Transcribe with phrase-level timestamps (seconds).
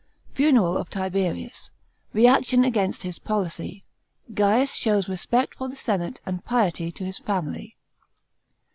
[0.33, 1.69] Funeral of Tiberius.
[2.11, 3.83] Reaction against his policy.
[4.33, 7.77] Gaius shows respect for the senate and piety to his family.